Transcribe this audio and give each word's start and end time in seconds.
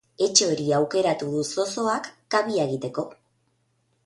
Etxe 0.27 0.45
hori 0.53 0.63
aukeratu 0.77 1.29
du 1.35 1.43
zozoak 1.65 2.09
kabia 2.37 2.67
egiteko. 2.71 3.09